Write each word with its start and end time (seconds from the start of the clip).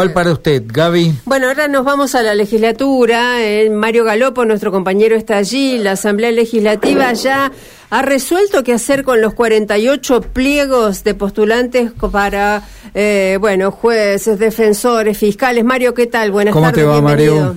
¿Cuál 0.00 0.12
para 0.12 0.30
usted, 0.30 0.62
Gaby? 0.64 1.12
Bueno, 1.24 1.48
ahora 1.48 1.66
nos 1.66 1.84
vamos 1.84 2.14
a 2.14 2.22
la 2.22 2.32
legislatura. 2.32 3.42
Eh, 3.44 3.68
Mario 3.68 4.04
Galopo, 4.04 4.44
nuestro 4.44 4.70
compañero, 4.70 5.16
está 5.16 5.38
allí. 5.38 5.76
La 5.76 5.90
Asamblea 5.90 6.30
Legislativa 6.30 7.12
ya 7.14 7.50
ha 7.90 8.02
resuelto 8.02 8.62
qué 8.62 8.74
hacer 8.74 9.02
con 9.02 9.20
los 9.20 9.34
48 9.34 10.20
pliegos 10.20 11.02
de 11.02 11.14
postulantes 11.14 11.90
para, 12.12 12.62
eh, 12.94 13.38
bueno, 13.40 13.72
jueces, 13.72 14.38
defensores, 14.38 15.18
fiscales. 15.18 15.64
Mario, 15.64 15.94
¿qué 15.94 16.06
tal? 16.06 16.30
Buenas 16.30 16.54
¿Cómo 16.54 16.66
tardes. 16.66 16.84
te 16.84 16.88
va, 16.88 17.02
Mario? 17.02 17.56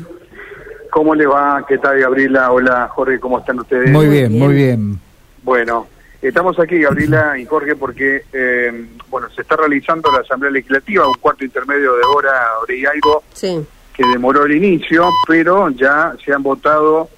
¿Cómo 0.91 1.13
le 1.13 1.27
va? 1.27 1.63
¿Qué 1.69 1.77
tal, 1.77 1.99
Gabriela? 1.99 2.51
Hola, 2.51 2.89
Jorge, 2.95 3.19
¿cómo 3.19 3.37
están 3.37 3.59
ustedes? 3.59 3.91
Muy 3.91 4.07
bien, 4.07 4.39
muy 4.39 4.55
bien. 4.55 4.99
Bueno, 5.43 5.85
estamos 6.21 6.59
aquí, 6.59 6.79
Gabriela 6.79 7.37
y 7.37 7.45
Jorge, 7.45 7.75
porque, 7.75 8.23
eh, 8.33 8.85
bueno, 9.09 9.29
se 9.31 9.41
está 9.41 9.55
realizando 9.55 10.11
la 10.11 10.19
Asamblea 10.19 10.51
Legislativa, 10.51 11.07
un 11.07 11.15
cuarto 11.15 11.43
intermedio 11.45 11.93
de 11.95 12.03
hora, 12.15 12.31
hora 12.61 12.73
y 12.73 12.85
algo, 12.85 13.23
Sí. 13.33 13.59
que 13.93 14.03
demoró 14.07 14.45
el 14.45 14.53
inicio, 14.55 15.09
pero 15.27 15.69
ya 15.69 16.13
se 16.23 16.33
han 16.33 16.43
votado 16.43 17.09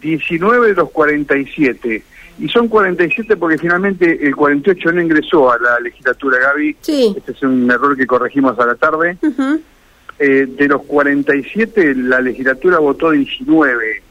19 0.00 0.68
de 0.68 0.74
los 0.74 0.90
47. 0.90 2.02
Y 2.40 2.48
son 2.48 2.68
47 2.68 3.36
porque 3.36 3.58
finalmente 3.58 4.24
el 4.26 4.36
48 4.36 4.92
no 4.92 5.02
ingresó 5.02 5.50
a 5.52 5.58
la 5.58 5.80
legislatura, 5.80 6.38
Gaby. 6.38 6.76
Sí. 6.80 7.14
Este 7.16 7.32
es 7.32 7.42
un 7.42 7.68
error 7.70 7.96
que 7.96 8.06
corregimos 8.06 8.56
a 8.60 8.66
la 8.66 8.76
tarde. 8.76 9.18
Ujú. 9.22 9.60
Eh, 10.20 10.46
de 10.48 10.68
los 10.68 10.82
47, 10.84 11.94
la 11.96 12.20
legislatura 12.20 12.78
votó 12.78 13.10
19. 13.10 14.02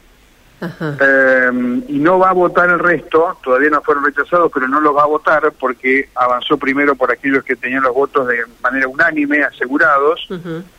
Eh, 0.60 1.82
y 1.88 1.98
no 1.98 2.18
va 2.18 2.30
a 2.30 2.32
votar 2.32 2.68
el 2.70 2.78
resto, 2.78 3.36
todavía 3.42 3.70
no 3.70 3.80
fueron 3.82 4.04
rechazados, 4.04 4.50
pero 4.52 4.66
no 4.68 4.80
los 4.80 4.94
va 4.96 5.02
a 5.04 5.06
votar 5.06 5.52
porque 5.58 6.08
avanzó 6.14 6.56
primero 6.56 6.94
por 6.94 7.10
aquellos 7.12 7.44
que 7.44 7.56
tenían 7.56 7.82
los 7.82 7.94
votos 7.94 8.26
de 8.28 8.38
manera 8.62 8.88
unánime, 8.88 9.42
asegurados. 9.44 10.28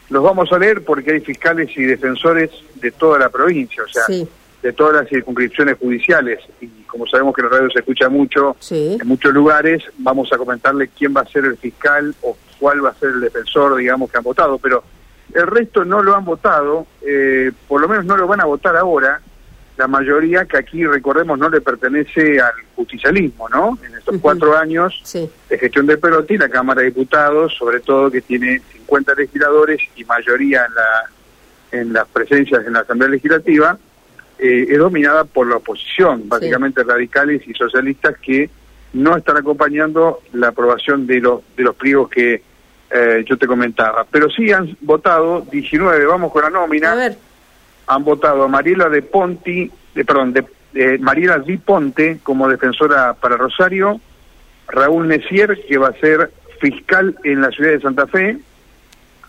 Los 0.10 0.24
vamos 0.24 0.52
a 0.52 0.60
leer 0.60 0.84
porque 0.84 1.12
hay 1.12 1.20
fiscales 1.22 1.70
y 1.78 1.84
defensores 1.84 2.50
de 2.76 2.92
toda 2.92 3.20
la 3.20 3.30
provincia, 3.30 3.84
o 3.84 3.88
sea, 3.88 4.04
Sí. 4.06 4.28
de 4.62 4.74
todas 4.74 4.96
las 4.96 5.08
circunscripciones 5.10 5.78
judiciales. 5.78 6.40
Y 6.60 6.68
como 6.84 7.06
sabemos 7.08 7.34
que 7.34 7.42
en 7.42 7.50
la 7.50 7.58
radio 7.58 7.70
se 7.72 7.80
escucha 7.80 8.10
mucho, 8.10 8.56
Sí. 8.60 8.98
en 9.00 9.08
muchos 9.08 9.34
lugares, 9.34 9.84
vamos 10.00 10.32
a 10.34 10.38
comentarle 10.38 10.90
quién 10.98 11.14
va 11.16 11.22
a 11.22 11.26
ser 11.28 11.46
el 11.46 11.58
fiscal 11.58 12.14
o 12.22 12.36
cuál 12.60 12.84
va 12.84 12.90
a 12.90 12.96
ser 12.96 13.10
el 13.10 13.22
defensor, 13.22 13.76
digamos, 13.78 14.12
que 14.12 14.18
han 14.18 14.24
votado. 14.24 14.58
Pero 14.58 14.84
el 15.34 15.48
resto 15.48 15.86
no 15.86 16.02
lo 16.02 16.16
han 16.16 16.26
votado, 16.26 16.88
eh, 17.06 17.52
por 17.68 17.80
lo 17.80 17.88
menos 17.88 18.04
no 18.06 18.18
lo 18.18 18.28
van 18.28 18.42
a 18.42 18.46
votar 18.46 18.76
ahora. 18.76 19.22
La 19.80 19.88
mayoría 19.88 20.44
que 20.44 20.58
aquí, 20.58 20.86
recordemos, 20.86 21.40
no 21.40 21.50
le 21.50 21.62
pertenece 21.62 22.42
al 22.42 22.52
justicialismo, 22.76 23.48
¿no? 23.48 23.80
En 23.82 23.96
estos 23.96 24.18
cuatro 24.20 24.58
años 24.58 25.00
Sí. 25.06 25.30
de 25.48 25.58
gestión 25.58 25.88
de 25.88 25.98
Perotti, 25.98 26.38
la 26.38 26.50
Cámara 26.50 26.82
de 26.82 26.88
Diputados, 26.88 27.56
sobre 27.58 27.80
todo 27.80 28.12
que 28.12 28.20
tiene 28.20 28.62
50 28.74 29.14
legisladores 29.16 29.80
y 29.96 30.04
mayoría 30.04 30.66
en, 30.66 30.76
la, 30.76 31.80
en 31.80 31.94
las 31.94 32.06
presencias 32.10 32.68
en 32.68 32.74
la 32.74 32.82
Asamblea 32.82 33.08
Legislativa, 33.08 33.78
eh, 34.38 34.66
es 34.68 34.78
dominada 34.78 35.24
por 35.24 35.48
la 35.48 35.56
oposición, 35.56 36.28
básicamente 36.28 36.84
radicales 36.84 37.48
y 37.48 37.54
socialistas 37.54 38.18
que 38.22 38.50
no 38.92 39.16
están 39.16 39.38
acompañando 39.38 40.20
la 40.34 40.50
aprobación 40.50 41.08
de 41.08 41.22
los, 41.22 41.40
de 41.56 41.64
los 41.64 41.76
pliegos 41.76 42.10
que 42.10 42.42
eh, 42.92 43.24
yo 43.26 43.38
te 43.38 43.48
comentaba. 43.48 44.06
Pero 44.12 44.30
sí 44.30 44.52
han 44.52 44.76
votado 44.82 45.48
19, 45.50 46.06
vamos 46.06 46.34
con 46.34 46.42
la 46.44 46.50
nómina 46.50 46.92
A 46.92 46.96
ver. 46.96 47.29
Han 47.90 48.04
votado 48.04 48.44
a 48.44 48.48
Mariela 48.48 48.88
de 48.88 49.02
Ponti, 49.02 49.70
perdón, 49.94 50.32
de, 50.32 50.46
de 50.74 51.00
Mariela 51.00 51.40
Di 51.40 51.58
Ponte 51.58 52.20
como 52.22 52.48
defensora 52.48 53.16
para 53.16 53.36
Rosario, 53.36 54.00
Raúl 54.68 55.08
Necier, 55.08 55.60
que 55.68 55.80
va 55.80 55.88
a 55.88 55.94
ser 55.94 56.32
fiscal 56.62 57.16
en 57.24 57.42
la 57.42 57.50
ciudad 57.50 57.72
de 57.72 57.82
Santa 57.82 58.06
Fe, 58.06 58.38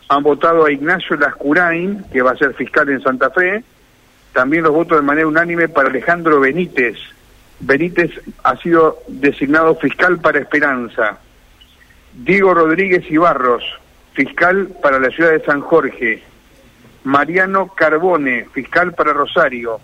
han 0.08 0.22
votado 0.22 0.66
a 0.66 0.72
Ignacio 0.72 1.16
Lascurain, 1.16 2.04
que 2.12 2.20
va 2.20 2.32
a 2.32 2.36
ser 2.36 2.52
fiscal 2.52 2.90
en 2.90 3.00
Santa 3.00 3.30
Fe, 3.30 3.64
también 4.34 4.64
los 4.64 4.74
votos 4.74 4.98
de 4.98 5.06
manera 5.06 5.26
unánime 5.26 5.68
para 5.68 5.88
Alejandro 5.88 6.38
Benítez. 6.38 6.98
Benítez 7.60 8.10
ha 8.44 8.56
sido 8.56 8.98
designado 9.08 9.74
fiscal 9.76 10.20
para 10.20 10.38
Esperanza. 10.38 11.18
Diego 12.12 12.52
Rodríguez 12.52 13.10
Ibarros, 13.10 13.64
fiscal 14.12 14.68
para 14.82 14.98
la 14.98 15.08
ciudad 15.08 15.30
de 15.30 15.44
San 15.46 15.62
Jorge. 15.62 16.22
Mariano 17.04 17.68
Carbone, 17.74 18.46
fiscal 18.52 18.92
para 18.94 19.12
Rosario. 19.12 19.80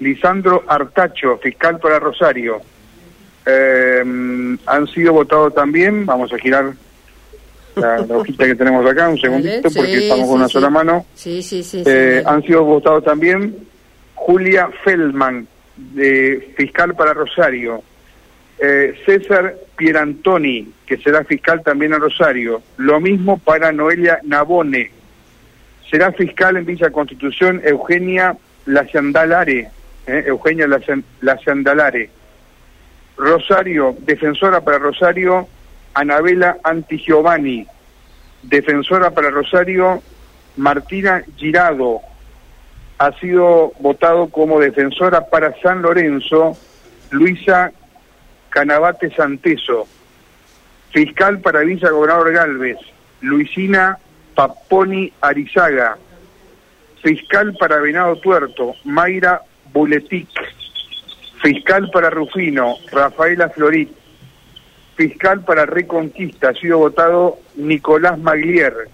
Lisandro 0.00 0.64
Artacho, 0.68 1.38
fiscal 1.38 1.78
para 1.80 1.98
Rosario. 1.98 2.60
Eh, 3.46 4.56
han 4.66 4.86
sido 4.88 5.12
votados 5.14 5.54
también, 5.54 6.04
vamos 6.06 6.32
a 6.32 6.38
girar 6.38 6.72
la, 7.76 7.98
la 7.98 8.16
hojita 8.18 8.44
que 8.46 8.54
tenemos 8.54 8.84
acá, 8.86 9.08
un 9.08 9.18
segundito, 9.20 9.62
porque 9.70 9.96
Sí, 9.98 10.02
estamos 10.04 10.26
con 10.26 10.28
sí, 10.28 10.34
una 10.36 10.46
sí. 10.48 10.52
sola 10.52 10.70
mano. 10.70 11.06
Sí, 11.14 11.42
sí, 11.42 11.62
sí. 11.62 11.82
Eh, 11.86 12.22
han 12.26 12.42
sido 12.42 12.64
votados 12.64 13.04
también 13.04 13.56
Julia 14.14 14.68
Feldman, 14.84 15.46
de 15.76 16.52
fiscal 16.56 16.94
para 16.94 17.14
Rosario. 17.14 17.82
Eh, 18.60 18.94
César 19.06 19.54
Pierantoni, 19.76 20.72
que 20.84 20.96
será 20.98 21.22
fiscal 21.24 21.62
también 21.62 21.94
en 21.94 22.00
Rosario. 22.00 22.60
Lo 22.76 23.00
mismo 23.00 23.38
para 23.38 23.70
Noelia 23.72 24.18
Nabone. 24.24 24.90
Será 25.90 26.12
fiscal 26.12 26.56
en 26.56 26.66
Villa 26.66 26.90
Constitución 26.90 27.60
Eugenia 27.64 28.36
Laciandalare. 28.66 29.70
eh, 30.06 30.24
Eugenia 30.26 30.66
Laciandalare. 31.20 32.10
Rosario, 33.16 33.96
defensora 34.00 34.60
para 34.60 34.78
Rosario, 34.78 35.48
Anabela 35.94 36.56
Antigiovanni. 36.64 37.66
Defensora 38.42 39.10
para 39.10 39.30
Rosario, 39.30 40.02
Martina 40.56 41.24
Girado. 41.36 42.00
Ha 42.98 43.12
sido 43.18 43.72
votado 43.80 44.28
como 44.28 44.60
defensora 44.60 45.26
para 45.28 45.54
San 45.60 45.82
Lorenzo, 45.82 46.56
Luisa 47.10 47.72
Canabate 48.50 49.14
Santeso. 49.14 49.86
Fiscal 50.90 51.40
para 51.40 51.60
Villa 51.60 51.90
Gobernador 51.90 52.32
Galvez, 52.32 52.78
Luisina 53.20 53.98
Paponi 54.42 55.12
Arizaga. 55.20 55.98
Fiscal 57.02 57.56
para 57.58 57.78
Venado 57.80 58.14
Tuerto, 58.20 58.74
Mayra 58.84 59.42
Buletic. 59.72 60.28
Fiscal 61.42 61.90
para 61.92 62.08
Rufino, 62.08 62.76
Rafaela 62.92 63.48
Florit. 63.48 63.90
Fiscal 64.94 65.40
para 65.44 65.66
Reconquista, 65.66 66.50
ha 66.50 66.54
sido 66.54 66.78
votado 66.78 67.38
Nicolás 67.56 68.16
Maglier. 68.16 68.88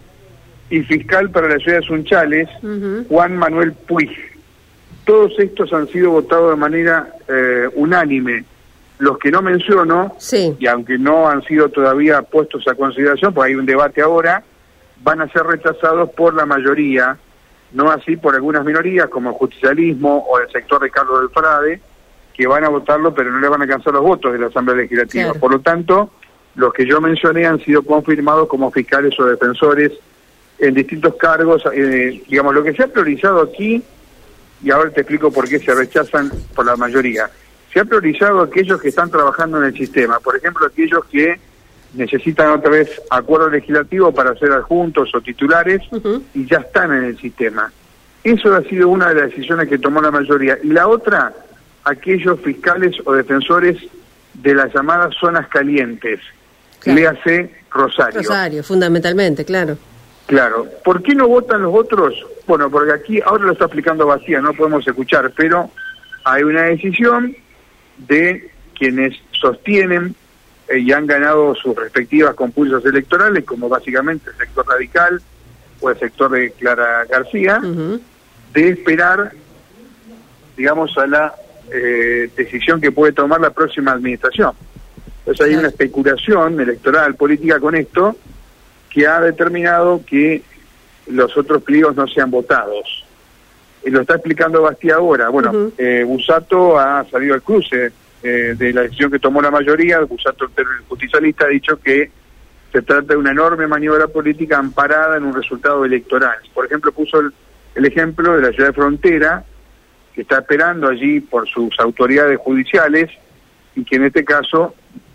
Y 0.71 0.81
fiscal 0.81 1.31
para 1.31 1.49
la 1.51 1.59
ciudad 1.59 1.81
de 1.81 1.87
Sunchales. 1.89 2.49
Juan 3.11 3.37
Manuel 3.37 3.75
Puig. 3.75 4.11
Todos 5.05 5.39
estos 5.39 5.71
han 5.75 5.89
sido 5.89 6.11
votados 6.13 6.53
de 6.53 6.57
manera 6.57 7.07
eh, 7.29 7.69
unánime. 7.75 8.47
Los 8.99 9.19
que 9.19 9.31
no 9.31 9.43
menciono, 9.43 10.15
Sí. 10.19 10.57
y 10.59 10.67
aunque 10.69 10.97
no 10.97 11.29
han 11.29 11.43
sido 11.43 11.69
todavía 11.69 12.23
puestos 12.23 12.67
a 12.67 12.75
consideración, 12.75 13.35
pues 13.35 13.49
hay 13.49 13.57
un 13.57 13.67
debate 13.67 14.01
ahora, 14.01 14.43
van 15.05 15.21
a 15.21 15.29
ser 15.29 15.45
rechazados 15.45 16.11
por 16.11 16.35
la 16.35 16.47
mayoría, 16.47 17.17
no 17.73 17.91
así 17.91 18.17
por 18.17 18.35
algunas 18.35 18.65
minorías 18.65 19.09
como 19.09 19.31
el 19.31 19.37
justicialismo 19.37 20.27
o 20.29 20.41
el 20.41 20.51
sector 20.51 20.83
de 20.83 20.91
Carlos 20.91 21.21
del 21.21 21.29
Frade, 21.29 21.81
que 22.33 22.47
van 22.47 22.65
a 22.65 22.71
votarlo 22.71 23.15
pero 23.15 23.31
no 23.31 23.39
le 23.39 23.49
van 23.49 23.61
a 23.61 23.65
alcanzar 23.65 23.93
los 23.93 24.03
votos 24.03 24.33
de 24.33 24.39
la 24.39 24.47
Asamblea 24.47 24.79
Legislativa. 24.79 25.25
Claro. 25.25 25.41
Por 25.41 25.53
lo 25.53 25.61
tanto, 25.61 26.11
los 26.57 26.73
que 26.73 26.87
yo 26.87 27.01
mencioné 27.01 27.47
han 27.47 27.61
sido 27.61 27.83
confirmados 27.83 28.49
como 28.49 28.71
fiscales 28.71 29.19
o 29.21 29.27
defensores 29.27 29.93
en 30.59 30.75
distintos 30.75 31.15
cargos. 31.17 31.63
eh, 31.73 32.23
digamos, 32.27 32.55
lo 32.55 32.65
que 32.65 32.73
se 32.73 32.85
ha 32.85 32.89
priorizado 32.89 33.43
aquí, 33.43 33.83
y 34.63 34.71
ahora 34.71 34.91
te 34.91 35.03
explico 35.03 35.31
por 35.31 35.47
qué 35.47 35.59
se 35.59 35.75
rechazan 35.75 36.33
por 36.55 36.65
la 36.65 36.77
mayoría, 36.77 37.29
se 37.73 37.81
ha 37.81 37.85
priorizado 37.85 38.41
aquellos 38.41 38.81
que 38.81 38.89
están 38.89 39.11
trabajando 39.11 39.59
en 39.59 39.65
el 39.65 39.77
sistema, 39.77 40.19
por 40.21 40.37
ejemplo, 40.37 40.67
aquellos 40.67 41.05
que 41.07 41.39
necesitan 41.95 42.51
otra 42.51 42.71
vez 42.71 43.01
acuerdo 43.11 43.51
legislativo 43.51 44.13
para 44.13 44.35
ser 44.37 44.53
adjuntos 44.53 45.15
o 45.15 45.21
titulares 45.21 45.81
y 46.35 46.47
ya 46.47 46.59
están 46.59 46.93
en 46.93 47.05
el 47.05 47.19
sistema. 47.19 47.73
Eso 48.23 48.55
ha 48.55 48.63
sido 48.63 48.89
una 48.89 49.11
de 49.11 49.15
las 49.17 49.31
decisiones 49.31 49.69
que 49.69 49.79
tomó 49.79 50.01
la 50.01 50.11
mayoría. 50.11 50.59
Y 50.63 50.69
la 50.69 50.89
otra, 50.89 51.33
aquellos 51.85 52.41
fiscales 52.41 52.97
o 53.05 53.13
defensores 53.13 53.77
de 54.35 54.55
las 54.55 54.73
llamadas 54.75 55.15
zonas 55.21 55.47
calientes. 55.49 56.21
Claro. 56.81 57.01
Léase 57.01 57.51
Rosario. 57.71 58.21
Rosario, 58.21 58.65
fundamentalmente, 58.65 59.45
claro. 59.45 59.77
Claro. 60.27 60.67
¿Por 60.83 61.03
qué 61.03 61.15
no 61.15 61.29
votan 61.29 61.63
los 61.63 61.75
otros? 61.75 62.15
Bueno, 62.47 62.71
porque 62.71 62.93
aquí 62.93 63.21
ahora 63.25 63.45
lo 63.45 63.53
está 63.53 63.67
explicando 63.67 64.07
vacía, 64.07 64.41
no 64.41 64.55
podemos 64.55 64.87
escuchar, 64.87 65.33
pero 65.37 65.71
hay 66.25 66.43
una 66.43 66.63
decisión 66.63 67.37
de 67.99 68.51
quienes 68.75 69.15
sostienen 69.33 70.15
eh, 70.69 70.79
y 70.79 70.93
han 70.93 71.07
ganado 71.07 71.55
sus 71.55 71.77
respectivas 71.77 72.35
compulsos 72.35 72.85
electorales, 72.85 73.45
como 73.45 73.69
básicamente 73.69 74.31
el 74.31 74.37
sector 74.37 74.67
radical 74.67 75.21
o 75.81 75.91
el 75.91 75.99
sector 75.99 76.31
de 76.31 76.53
Clara 76.53 77.05
García, 77.05 77.61
de 78.53 78.69
esperar, 78.69 79.33
digamos, 80.57 80.97
a 80.97 81.07
la 81.07 81.35
eh, 81.71 82.31
decisión 82.37 82.81
que 82.81 82.93
puede 82.93 83.13
tomar 83.13 83.41
la 83.41 83.51
próxima 83.51 83.93
administración. 83.93 84.53
Entonces 85.19 85.47
hay 85.47 85.57
una 85.57 85.69
especulación 85.69 86.61
electoral, 86.61 87.15
política 87.15 87.59
con 87.59 87.75
esto, 87.75 88.17
que 88.91 89.07
ha 89.07 89.21
determinado 89.21 90.03
que 90.07 90.43
los 91.07 91.37
otros 91.37 91.63
pliegos 91.63 91.97
no 91.97 92.07
sean 92.07 92.31
votados. 92.31 93.05
Y 93.85 93.91
lo 93.91 94.01
está 94.01 94.15
explicando 94.15 94.63
Basti 94.63 94.91
ahora. 94.91 95.29
Bueno, 95.29 95.73
eh, 95.77 96.05
Busato 96.07 96.79
ha 96.79 97.05
salido 97.11 97.35
al 97.35 97.43
cruce 97.43 97.93
eh, 98.25 98.55
de 98.57 98.73
la 98.73 98.81
decisión 98.83 99.11
que 99.11 99.19
tomó 99.19 99.41
la 99.43 99.51
mayoría. 99.51 100.01
Busato, 100.01 100.47
el 100.57 100.67
justicialista, 100.89 101.45
ha 101.45 101.49
dicho 101.49 101.79
que 101.79 102.11
se 102.73 102.83
trata 102.83 103.13
de 103.13 103.17
una 103.17 103.31
enorme 103.31 103.67
maniobra 103.67 104.09
política 104.09 104.59
amparada 104.59 105.17
en 105.19 105.25
un 105.25 105.35
resultado 105.35 105.85
electoral. 105.85 106.39
Por 106.53 106.67
ejemplo, 106.67 106.91
puso 106.91 107.21
el, 107.21 107.33
el 107.75 107.85
ejemplo 107.85 108.35
de 108.35 108.43
la 108.43 108.51
ciudad 108.51 108.71
de 108.71 108.73
Frontera, 108.75 109.45
que 110.15 110.23
está 110.23 110.39
esperando 110.39 110.89
allí 110.89 111.21
por 111.21 111.47
sus 111.49 111.79
autoridades 111.79 112.39
judiciales 112.39 113.11
y 113.77 113.85
que 113.85 113.97
en 113.97 114.05
este 114.05 114.25
caso 114.25 114.75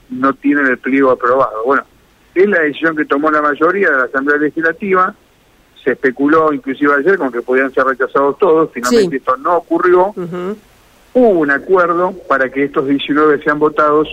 no 0.09 0.33
tienen 0.33 0.67
el 0.67 0.77
pliego 0.77 1.09
aprobado. 1.11 1.63
Bueno, 1.65 1.83
es 2.35 2.47
la 2.47 2.59
decisión 2.61 2.95
que 2.95 3.05
tomó 3.05 3.31
la 3.31 3.41
mayoría 3.41 3.89
de 3.89 3.97
la 3.97 4.03
Asamblea 4.03 4.37
Legislativa. 4.37 5.13
Se 5.83 5.93
especuló 5.93 6.53
inclusive 6.53 6.93
ayer 6.93 7.17
con 7.17 7.31
que 7.31 7.41
podían 7.41 7.73
ser 7.73 7.85
rechazados 7.85 8.37
todos. 8.37 8.69
Finalmente 8.73 9.09
Sí. 9.11 9.15
esto 9.17 9.35
no 9.37 9.57
ocurrió. 9.57 10.07
Ujú. 10.15 10.57
Hubo 11.13 11.29
un 11.29 11.51
acuerdo 11.51 12.13
para 12.27 12.49
que 12.49 12.65
estos 12.65 12.87
19 12.87 13.43
sean 13.43 13.59
votados 13.59 14.07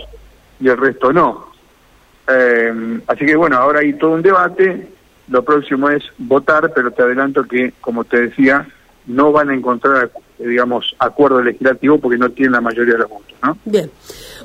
y 0.59 0.67
el 0.67 0.77
resto 0.77 1.13
no. 1.13 1.47
Eh, 2.27 3.01
así 3.07 3.25
que 3.25 3.35
bueno, 3.35 3.57
ahora 3.57 3.79
hay 3.79 3.93
todo 3.93 4.11
un 4.11 4.21
debate. 4.21 4.87
Lo 5.29 5.43
próximo 5.43 5.89
es 5.89 6.03
votar, 6.17 6.71
pero 6.73 6.91
te 6.91 7.01
adelanto 7.01 7.43
que, 7.43 7.73
como 7.81 8.03
te 8.05 8.27
decía, 8.27 8.67
no 9.07 9.31
van 9.31 9.49
a 9.49 9.55
encontrar, 9.55 10.11
digamos, 10.37 10.95
acuerdo 10.99 11.41
legislativo 11.41 11.97
porque 11.97 12.17
no 12.17 12.29
tienen 12.29 12.53
la 12.53 12.61
mayoría 12.61 12.93
de 12.93 12.99
los 12.99 13.09
votos, 13.09 13.33
¿no? 13.41 13.57
Bien. 13.65 13.89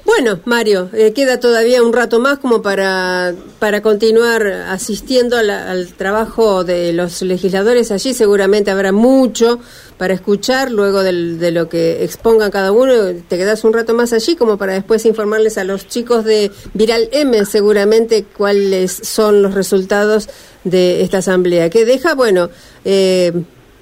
Bueno, 0.05 0.41
Mario, 0.47 0.91
eh, 0.93 1.13
queda 1.13 1.39
todavía 1.39 1.81
un 1.83 1.93
rato 1.93 2.19
más 2.19 2.39
como 2.39 2.61
para, 2.61 3.35
para 3.61 3.83
continuar 3.83 4.45
asistiendo 4.47 5.37
al 5.37 5.93
trabajo 5.95 6.65
de 6.65 6.93
los 6.93 7.23
legisladores 7.23 7.93
allí. 7.93 8.13
Seguramente 8.13 8.73
habrá 8.73 8.91
mucho 8.91 9.61
para 9.99 10.15
escuchar 10.15 10.73
luego 10.73 11.05
de 11.05 11.51
lo 11.53 11.69
que 11.69 12.03
expongan 12.03 12.51
cada 12.51 12.73
uno. 12.73 12.95
Te 13.29 13.37
quedas 13.37 13.63
un 13.63 13.73
rato 13.73 13.95
más 13.95 14.13
allí 14.13 14.35
como 14.35 14.59
para 14.59 14.73
después 14.73 15.07
informarles 15.07 15.57
a 15.57 15.63
los 15.63 15.87
chicos 15.87 16.25
de 16.25 16.51
Viral 16.75 17.09
M 17.13 17.45
seguramente 17.45 18.25
cuáles 18.25 18.91
son 18.91 19.41
los 19.41 19.55
resultados 19.55 20.29
de 20.65 21.03
esta 21.03 21.19
asamblea. 21.19 21.71
Que 21.71 21.85
deja, 21.85 22.17
bueno, 22.17 22.51
eh, 22.85 23.33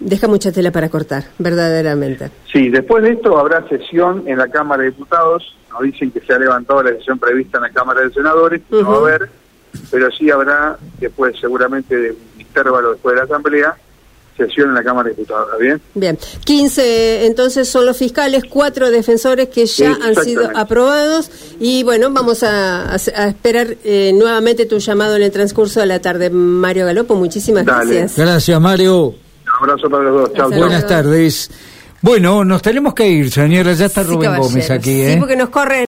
deja 0.00 0.26
mucha 0.29 0.50
tela 0.50 0.70
para 0.73 0.88
cortar, 0.88 1.25
verdaderamente. 1.38 2.31
Sí, 2.52 2.69
después 2.70 3.02
de 3.05 3.11
esto 3.12 3.38
habrá 3.38 3.67
sesión 3.69 4.25
en 4.26 4.38
la 4.38 4.49
Cámara 4.49 4.82
de 4.82 4.91
Diputados. 4.91 5.55
Nos 5.70 5.82
dicen 5.82 6.11
que 6.11 6.20
se 6.20 6.32
ha 6.32 6.38
levantado 6.38 6.82
la 6.82 6.91
sesión 6.91 7.19
prevista 7.19 7.58
en 7.58 7.62
la 7.64 7.70
Cámara 7.70 8.00
de 8.00 8.11
Senadores, 8.12 8.61
no 8.70 8.91
va 8.91 8.97
a 8.97 8.99
haber, 9.14 9.29
pero 9.91 10.11
sí 10.11 10.31
habrá, 10.31 10.76
después 10.99 11.37
seguramente 11.41 11.94
de 11.97 12.11
un 12.11 12.41
intervalo 12.41 12.93
después 12.93 13.14
de 13.14 13.19
la 13.20 13.25
Asamblea, 13.25 13.76
sesión 14.37 14.70
en 14.70 14.75
la 14.75 14.82
Cámara 14.82 15.11
de 15.11 15.14
Diputados, 15.14 15.47
¿está 15.47 15.58
bien? 15.58 15.81
Bien, 15.94 16.19
15 16.44 17.26
entonces 17.26 17.69
son 17.69 17.85
los 17.87 17.96
fiscales, 17.96 18.43
cuatro 18.49 18.91
defensores 18.91 19.49
que 19.50 19.67
ya 19.67 19.96
han 20.03 20.14
sido 20.17 20.50
aprobados 20.56 21.31
y 21.61 21.82
bueno, 21.85 22.11
vamos 22.11 22.43
a, 22.43 22.87
a- 22.91 22.94
a 22.94 23.29
esperar 23.29 23.76
eh, 23.85 24.12
nuevamente 24.14 24.64
tu 24.67 24.79
llamado 24.79 25.14
en 25.17 25.23
el 25.23 25.31
transcurso 25.31 25.79
de 25.81 25.87
la 25.87 26.00
tarde. 26.00 26.31
Mario 26.31 26.87
Galopo, 26.87 27.14
muchísimas 27.14 27.64
Dale. 27.67 27.94
gracias. 27.94 28.17
Gracias, 28.19 28.61
Mario. 28.61 29.14
Abrazo 29.60 29.90
para 29.90 30.04
los 30.04 30.20
dos. 30.22 30.32
Chao. 30.34 30.50
Buenas 30.50 30.86
tardes. 30.86 31.50
Bueno, 32.02 32.44
nos 32.46 32.62
tenemos 32.62 32.94
que 32.94 33.06
ir, 33.06 33.30
señora. 33.30 33.74
Ya 33.74 33.84
está 33.86 34.02
Sí, 34.02 34.08
Rubén 34.08 34.22
caballero. 34.30 34.48
Gómez 34.48 34.70
aquí, 34.70 34.84
Sí, 34.94 35.02
¿eh? 35.02 35.16
porque 35.18 35.36
nos 35.36 35.50
corre 35.50 35.78